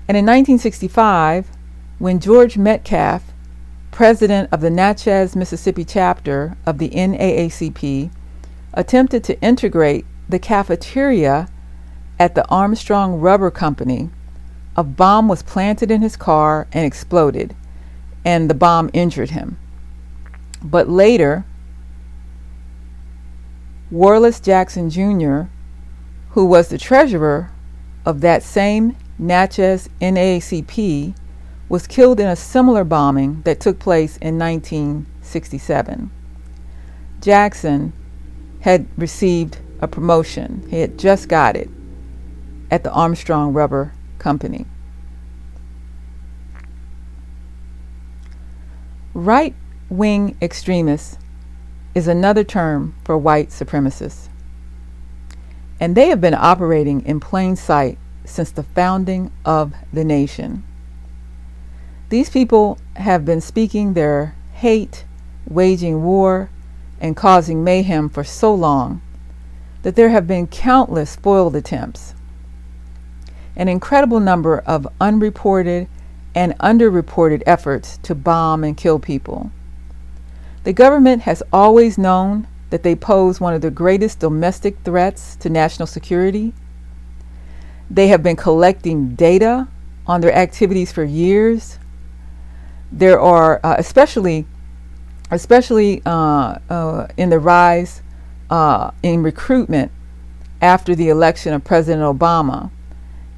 And 0.07 0.17
in 0.17 0.25
1965, 0.25 1.47
when 1.99 2.19
George 2.19 2.57
Metcalf, 2.57 3.31
president 3.91 4.49
of 4.51 4.61
the 4.61 4.71
Natchez, 4.71 5.35
Mississippi 5.35 5.85
chapter 5.85 6.57
of 6.65 6.79
the 6.79 6.89
NAACP, 6.89 8.09
attempted 8.73 9.23
to 9.25 9.39
integrate 9.41 10.07
the 10.27 10.39
cafeteria 10.39 11.47
at 12.19 12.33
the 12.33 12.47
Armstrong 12.47 13.19
Rubber 13.19 13.51
Company, 13.51 14.09
a 14.75 14.83
bomb 14.83 15.27
was 15.27 15.43
planted 15.43 15.91
in 15.91 16.01
his 16.01 16.17
car 16.17 16.67
and 16.73 16.83
exploded, 16.83 17.55
and 18.25 18.49
the 18.49 18.55
bomb 18.55 18.89
injured 18.91 19.29
him. 19.29 19.57
But 20.63 20.89
later, 20.89 21.45
Wharlest 23.91 24.43
Jackson 24.43 24.89
Jr., 24.89 25.43
who 26.31 26.45
was 26.45 26.67
the 26.69 26.79
treasurer 26.79 27.51
of 28.03 28.21
that 28.21 28.41
same 28.41 28.97
Natchez 29.19 29.87
NAACP, 30.01 31.15
was 31.69 31.87
killed 31.87 32.19
in 32.19 32.27
a 32.27 32.35
similar 32.35 32.83
bombing 32.83 33.41
that 33.43 33.59
took 33.59 33.79
place 33.79 34.17
in 34.17 34.37
1967. 34.37 36.11
Jackson 37.21 37.93
had 38.61 38.87
received 38.97 39.59
a 39.79 39.87
promotion, 39.87 40.65
he 40.69 40.79
had 40.79 40.97
just 40.97 41.29
got 41.29 41.55
it 41.55 41.69
at 42.71 42.83
the 42.83 42.91
Armstrong 42.91 43.53
Rubber 43.53 43.93
Company. 44.17 44.65
Right 49.15 49.55
wing 49.89 50.35
extremists 50.41 51.17
is 51.95 52.05
another 52.05 52.43
term 52.43 52.95
for 53.05 53.17
white 53.17 53.47
supremacists. 53.47 54.27
And 55.79 55.95
they 55.95 56.09
have 56.09 56.19
been 56.19 56.33
operating 56.33 56.99
in 57.05 57.21
plain 57.21 57.55
sight 57.55 57.97
since 58.25 58.51
the 58.51 58.63
founding 58.63 59.31
of 59.45 59.73
the 59.93 60.03
nation. 60.03 60.65
These 62.09 62.29
people 62.29 62.77
have 62.97 63.23
been 63.23 63.39
speaking 63.39 63.93
their 63.93 64.35
hate, 64.51 65.05
waging 65.47 66.03
war, 66.03 66.49
and 66.99 67.15
causing 67.15 67.63
mayhem 67.63 68.09
for 68.09 68.25
so 68.25 68.53
long 68.53 69.01
that 69.83 69.95
there 69.95 70.09
have 70.09 70.27
been 70.27 70.45
countless 70.45 71.15
foiled 71.15 71.55
attempts. 71.55 72.15
An 73.55 73.69
incredible 73.69 74.19
number 74.19 74.59
of 74.59 74.85
unreported 74.99 75.87
and 76.35 76.57
underreported 76.59 77.41
efforts 77.47 77.97
to 78.03 78.13
bomb 78.13 78.63
and 78.63 78.75
kill 78.77 78.99
people. 78.99 79.51
The 80.65 80.73
government 80.73 81.21
has 81.23 81.41
always 81.53 81.97
known 81.97 82.47
that 82.69 82.83
they 82.83 82.95
pose 82.95 83.39
one 83.39 83.53
of 83.53 83.61
the 83.61 83.71
greatest 83.71 84.19
domestic 84.19 84.77
threats 84.83 85.35
to 85.37 85.49
national 85.49 85.87
security. 85.87 86.53
They 87.89 88.09
have 88.09 88.21
been 88.21 88.35
collecting 88.35 89.15
data 89.15 89.69
on 90.05 90.21
their 90.21 90.33
activities 90.33 90.91
for 90.91 91.03
years. 91.03 91.79
There 92.91 93.19
are, 93.19 93.61
uh, 93.63 93.75
especially, 93.77 94.45
especially 95.31 96.01
uh, 96.05 96.59
uh, 96.69 97.07
in 97.15 97.29
the 97.29 97.39
rise 97.39 98.01
uh, 98.49 98.91
in 99.01 99.23
recruitment 99.23 99.91
after 100.61 100.95
the 100.95 101.09
election 101.09 101.53
of 101.53 101.63
President 101.63 102.03
Obama, 102.03 102.71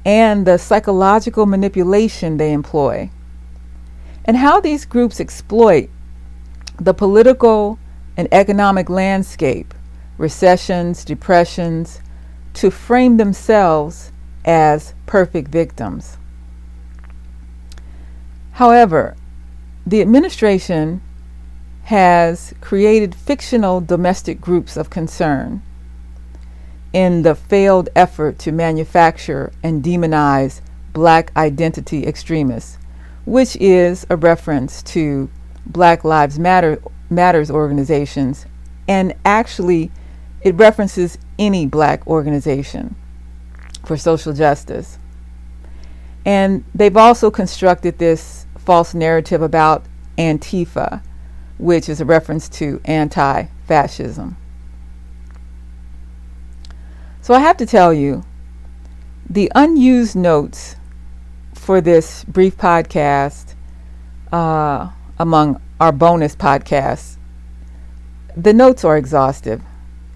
and 0.08 0.46
the 0.46 0.56
psychological 0.56 1.44
manipulation 1.44 2.38
they 2.38 2.50
employ, 2.50 3.10
and 4.24 4.38
how 4.38 4.58
these 4.58 4.86
groups 4.86 5.20
exploit 5.20 5.90
the 6.80 6.94
political 6.94 7.78
and 8.16 8.26
economic 8.32 8.88
landscape, 8.88 9.74
recessions, 10.16 11.04
depressions, 11.04 12.00
to 12.54 12.70
frame 12.70 13.18
themselves 13.18 14.10
as 14.46 14.94
perfect 15.04 15.48
victims. 15.48 16.16
However, 18.52 19.14
the 19.86 20.00
administration 20.00 21.02
has 21.82 22.54
created 22.62 23.14
fictional 23.14 23.82
domestic 23.82 24.40
groups 24.40 24.78
of 24.78 24.88
concern 24.88 25.60
in 26.98 27.22
the 27.22 27.36
failed 27.36 27.88
effort 27.94 28.40
to 28.40 28.50
manufacture 28.50 29.52
and 29.62 29.84
demonize 29.84 30.60
black 30.92 31.30
identity 31.36 32.04
extremists, 32.04 32.76
which 33.24 33.54
is 33.60 34.04
a 34.10 34.16
reference 34.16 34.82
to 34.82 35.30
Black 35.64 36.02
Lives 36.02 36.40
Matter 36.40 36.82
Matters 37.08 37.52
organizations, 37.52 38.46
and 38.88 39.14
actually, 39.24 39.92
it 40.40 40.56
references 40.56 41.18
any 41.38 41.66
black 41.66 42.04
organization 42.08 42.96
for 43.84 43.96
social 43.96 44.32
justice. 44.32 44.98
And 46.26 46.64
they've 46.74 46.96
also 46.96 47.30
constructed 47.30 47.98
this 47.98 48.44
false 48.56 48.92
narrative 48.92 49.40
about 49.40 49.84
Antifa, 50.18 51.00
which 51.58 51.88
is 51.88 52.00
a 52.00 52.04
reference 52.04 52.48
to 52.48 52.80
anti 52.86 53.44
fascism. 53.68 54.36
So 57.28 57.34
I 57.34 57.40
have 57.40 57.58
to 57.58 57.66
tell 57.66 57.92
you, 57.92 58.24
the 59.28 59.52
unused 59.54 60.16
notes 60.16 60.76
for 61.52 61.82
this 61.82 62.24
brief 62.24 62.56
podcast 62.56 63.54
uh, 64.32 64.88
among 65.18 65.60
our 65.78 65.92
bonus 65.92 66.34
podcasts, 66.34 67.18
the 68.34 68.54
notes 68.54 68.82
are 68.82 68.96
exhaustive, 68.96 69.60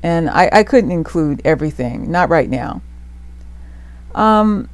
and 0.03 0.31
I, 0.31 0.49
I 0.55 0.63
couldn't 0.63 0.91
include 0.91 1.43
everything, 1.45 2.11
not 2.11 2.31
right 2.31 2.49
now. 2.49 2.81
Um, 4.15 4.71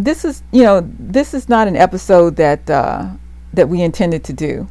this 0.00 0.24
is, 0.24 0.42
you 0.50 0.64
know, 0.64 0.80
this 0.98 1.32
is 1.32 1.48
not 1.48 1.68
an 1.68 1.76
episode 1.76 2.34
that 2.38 2.68
uh, 2.68 3.08
that 3.52 3.68
we 3.68 3.82
intended 3.82 4.24
to 4.24 4.32
do. 4.32 4.66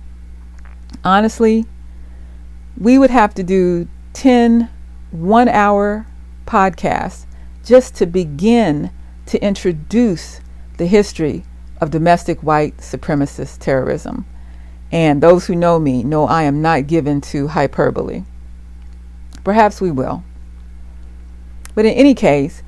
Honestly, 1.06 1.63
we 2.78 3.00
would 3.00 3.12
have 3.12 3.34
to 3.36 3.43
do 3.43 3.88
10 4.12 4.69
one 5.12 5.47
hour 5.50 6.08
podcast 6.45 7.26
just 7.63 7.95
to 7.95 8.06
begin 8.06 8.91
to 9.28 9.41
introduce 9.43 10.41
the 10.78 10.88
history 10.88 11.43
of 11.80 11.91
domestic 11.91 12.41
white 12.41 12.78
supremacist 12.78 13.60
terrorism. 13.60 14.26
And 14.91 15.21
those 15.21 15.47
who 15.47 15.56
know 15.56 15.80
me 15.80 16.04
know 16.04 16.26
I 16.26 16.43
am 16.43 16.62
not 16.62 16.88
given 16.88 17.21
to 17.21 17.47
hyperbole. 17.47 18.24
Perhaps 19.43 19.80
we 19.80 19.91
will. 19.91 20.24
But 21.74 21.86
in 21.86 21.93
any 21.93 22.13
case, 22.13 22.62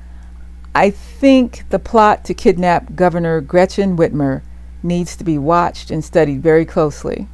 I 0.74 0.90
think 0.90 1.64
the 1.70 1.78
plot 1.78 2.24
to 2.24 2.34
kidnap 2.34 2.94
Governor 2.94 3.40
Gretchen 3.40 3.96
Whitmer 3.96 4.42
needs 4.82 5.16
to 5.16 5.24
be 5.24 5.38
watched 5.38 5.90
and 5.90 6.04
studied 6.04 6.42
very 6.42 6.64
closely. 6.64 7.28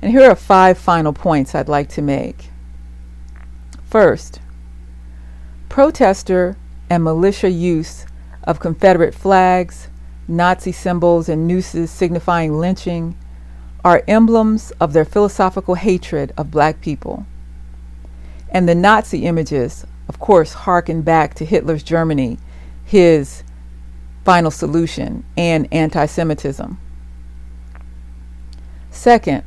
And 0.00 0.10
here 0.10 0.30
are 0.30 0.36
five 0.36 0.78
final 0.78 1.12
points 1.12 1.54
I'd 1.54 1.68
like 1.68 1.88
to 1.90 2.02
make. 2.02 2.49
First, 3.90 4.38
protester 5.68 6.56
and 6.88 7.02
militia 7.02 7.50
use 7.50 8.06
of 8.44 8.60
Confederate 8.60 9.16
flags, 9.16 9.88
Nazi 10.28 10.70
symbols 10.70 11.28
and 11.28 11.48
nooses 11.48 11.90
signifying 11.90 12.56
lynching 12.56 13.18
are 13.84 14.04
emblems 14.06 14.70
of 14.78 14.92
their 14.92 15.04
philosophical 15.04 15.74
hatred 15.74 16.32
of 16.36 16.52
black 16.52 16.80
people. 16.80 17.26
And 18.48 18.68
the 18.68 18.76
Nazi 18.76 19.24
images, 19.24 19.84
of 20.08 20.20
course, 20.20 20.52
harken 20.52 21.02
back 21.02 21.34
to 21.34 21.44
Hitler's 21.44 21.82
Germany, 21.82 22.38
his 22.84 23.42
final 24.24 24.52
solution, 24.52 25.24
and 25.36 25.66
anti 25.72 26.06
Semitism. 26.06 26.78
Second, 28.92 29.42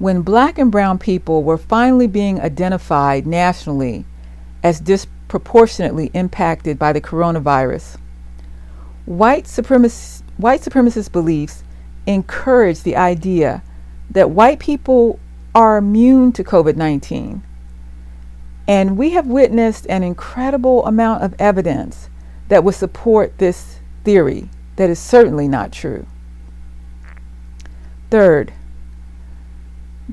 when 0.00 0.22
black 0.22 0.58
and 0.58 0.72
brown 0.72 0.98
people 0.98 1.44
were 1.44 1.56
finally 1.56 2.08
being 2.08 2.40
identified 2.40 3.24
nationally 3.24 4.04
as 4.64 4.80
disproportionately 4.80 6.10
impacted 6.14 6.76
by 6.76 6.92
the 6.92 7.00
coronavirus, 7.00 7.96
White, 9.10 9.44
supremacist, 9.44 10.22
white 10.36 10.60
supremacist 10.60 11.10
beliefs 11.10 11.64
encourage 12.06 12.82
the 12.82 12.94
idea 12.94 13.62
that 14.10 14.30
white 14.30 14.60
people 14.60 15.18
are 15.52 15.78
immune 15.78 16.30
to 16.32 16.44
COVID 16.44 16.76
19. 16.76 17.42
And 18.68 18.96
we 18.96 19.10
have 19.10 19.26
witnessed 19.26 19.86
an 19.88 20.04
incredible 20.04 20.86
amount 20.86 21.24
of 21.24 21.34
evidence 21.40 22.08
that 22.48 22.62
would 22.62 22.76
support 22.76 23.38
this 23.38 23.80
theory 24.04 24.48
that 24.76 24.88
is 24.88 24.98
certainly 24.98 25.48
not 25.48 25.72
true. 25.72 26.06
Third, 28.10 28.52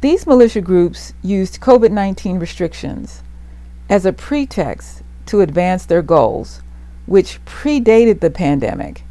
these 0.01 0.27
militia 0.27 0.61
groups 0.61 1.13
used 1.23 1.59
COVID 1.59 1.89
19 1.89 2.37
restrictions 2.37 3.23
as 3.89 4.05
a 4.05 4.13
pretext 4.13 5.01
to 5.25 5.41
advance 5.41 5.85
their 5.85 6.03
goals, 6.03 6.61
which 7.07 7.43
predated 7.45 8.19
the 8.19 8.29
pandemic 8.29 9.03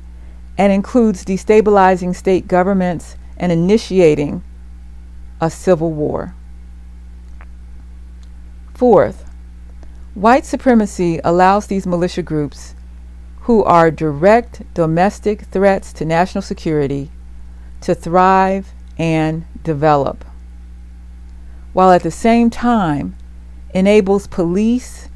and 0.56 0.72
includes 0.72 1.24
destabilizing 1.24 2.14
state 2.14 2.46
governments 2.46 3.16
and 3.36 3.50
initiating 3.50 4.44
a 5.40 5.50
civil 5.50 5.92
war. 5.92 6.34
Fourth, 8.74 9.28
white 10.14 10.46
supremacy 10.46 11.20
allows 11.24 11.66
these 11.66 11.86
militia 11.86 12.22
groups, 12.22 12.74
who 13.42 13.64
are 13.64 13.90
direct 13.90 14.62
domestic 14.72 15.42
threats 15.42 15.92
to 15.94 16.04
national 16.04 16.42
security, 16.42 17.10
to 17.80 17.94
thrive 17.94 18.72
and 18.98 19.44
develop, 19.62 20.24
while 21.76 21.92
at 21.92 22.02
the 22.02 22.10
same 22.10 22.48
time 22.48 23.14
enables 23.74 24.26
police 24.26 25.10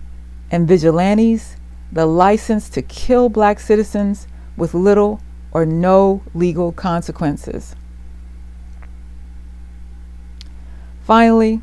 and 0.51 0.69
vigilantes 0.69 1.57
the 1.91 2.05
license 2.05 2.69
to 2.69 2.83
kill 2.83 3.31
black 3.31 3.59
citizens 3.59 4.27
with 4.59 4.75
little 4.75 5.23
or 5.53 5.65
no 5.65 6.23
legal 6.35 6.71
consequences. 6.71 7.75
Finally, 11.03 11.63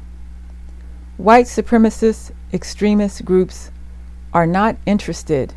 white 1.18 1.46
supremacist 1.46 2.32
extremist 2.52 3.24
groups 3.24 3.70
are 4.34 4.48
not 4.48 4.78
interested 4.88 5.54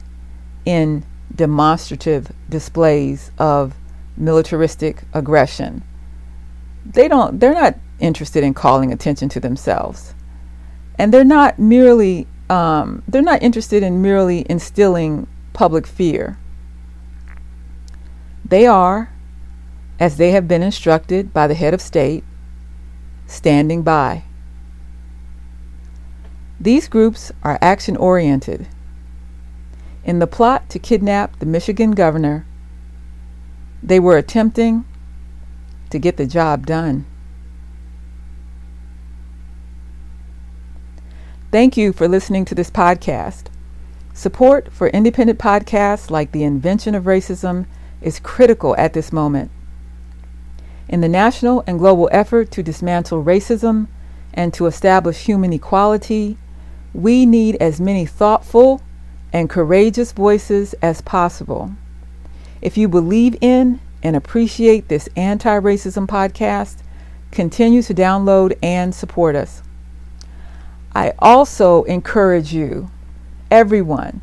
in 0.66 1.03
demonstrative 1.35 2.31
displays 2.50 3.31
of 3.38 3.74
militaristic 4.18 5.05
aggression. 5.14 5.83
They 6.85 7.09
don't 7.09 7.40
they're 7.40 7.55
not 7.55 7.79
interested 8.00 8.42
in 8.42 8.54
calling 8.54 8.92
attention 8.92 9.28
to 9.30 9.40
themselves. 9.40 10.14
And 10.98 11.12
they're 11.12 11.24
not 11.24 11.58
merely 11.58 12.26
um, 12.50 13.04
they're 13.06 13.22
not 13.22 13.42
interested 13.42 13.82
in 13.84 14.02
merely 14.02 14.44
instilling 14.50 15.28
public 15.52 15.86
fear. 15.86 16.36
They 18.44 18.66
are, 18.66 19.12
as 20.00 20.16
they 20.16 20.32
have 20.32 20.48
been 20.48 20.62
instructed 20.62 21.32
by 21.32 21.46
the 21.46 21.54
head 21.54 21.72
of 21.72 21.80
state, 21.80 22.24
standing 23.28 23.82
by. 23.82 24.24
These 26.58 26.88
groups 26.88 27.30
are 27.44 27.58
action 27.62 27.96
oriented. 27.96 28.66
In 30.04 30.18
the 30.18 30.26
plot 30.26 30.68
to 30.70 30.80
kidnap 30.80 31.38
the 31.38 31.46
Michigan 31.46 31.92
governor, 31.92 32.44
they 33.80 34.00
were 34.00 34.16
attempting 34.16 34.84
to 35.90 35.98
get 35.98 36.16
the 36.16 36.26
job 36.26 36.66
done. 36.66 37.06
Thank 41.50 41.76
you 41.76 41.92
for 41.92 42.06
listening 42.06 42.44
to 42.44 42.54
this 42.54 42.70
podcast. 42.70 43.46
Support 44.14 44.72
for 44.72 44.86
independent 44.86 45.40
podcasts 45.40 46.08
like 46.08 46.30
The 46.30 46.44
Invention 46.44 46.94
of 46.94 47.04
Racism 47.04 47.66
is 48.00 48.20
critical 48.20 48.76
at 48.78 48.92
this 48.92 49.12
moment. 49.12 49.50
In 50.88 51.00
the 51.00 51.08
national 51.08 51.64
and 51.66 51.80
global 51.80 52.08
effort 52.12 52.52
to 52.52 52.62
dismantle 52.62 53.24
racism 53.24 53.88
and 54.32 54.54
to 54.54 54.66
establish 54.66 55.24
human 55.24 55.52
equality, 55.52 56.38
we 56.94 57.26
need 57.26 57.56
as 57.56 57.80
many 57.80 58.06
thoughtful 58.06 58.80
and 59.32 59.50
courageous 59.50 60.12
voices 60.12 60.76
as 60.80 61.00
possible. 61.00 61.72
If 62.62 62.78
you 62.78 62.86
believe 62.86 63.36
in 63.40 63.80
and 64.04 64.14
appreciate 64.14 64.86
this 64.86 65.08
anti 65.16 65.58
racism 65.58 66.06
podcast, 66.06 66.76
continue 67.32 67.82
to 67.82 67.92
download 67.92 68.56
and 68.62 68.94
support 68.94 69.34
us. 69.34 69.62
I 70.94 71.12
also 71.20 71.85
encourage 71.85 72.53
you, 72.53 72.90
everyone, 73.50 74.20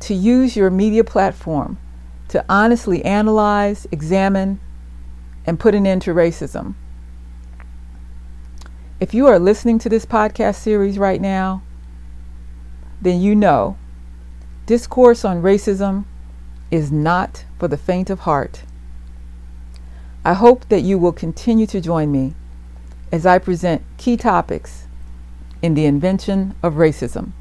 to 0.00 0.14
use 0.14 0.56
your 0.56 0.70
media 0.70 1.04
platform 1.04 1.78
to 2.28 2.44
honestly 2.48 3.04
analyze, 3.04 3.86
examine, 3.92 4.58
and 5.44 5.60
put 5.60 5.74
an 5.74 5.86
end 5.86 6.02
to 6.02 6.14
racism. 6.14 6.74
If 8.98 9.12
you 9.12 9.26
are 9.26 9.38
listening 9.38 9.78
to 9.80 9.88
this 9.88 10.06
podcast 10.06 10.56
series 10.56 10.98
right 10.98 11.20
now, 11.20 11.62
then 13.00 13.20
you 13.20 13.34
know 13.34 13.76
discourse 14.64 15.24
on 15.24 15.42
racism 15.42 16.04
is 16.70 16.90
not 16.90 17.44
for 17.58 17.68
the 17.68 17.76
faint 17.76 18.08
of 18.10 18.20
heart. 18.20 18.62
I 20.24 20.32
hope 20.32 20.68
that 20.70 20.80
you 20.80 20.98
will 20.98 21.12
continue 21.12 21.66
to 21.66 21.80
join 21.80 22.10
me 22.10 22.34
as 23.12 23.26
I 23.26 23.38
present 23.38 23.82
key 23.98 24.16
topics 24.16 24.85
in 25.66 25.74
the 25.74 25.84
invention 25.84 26.54
of 26.62 26.74
racism. 26.74 27.32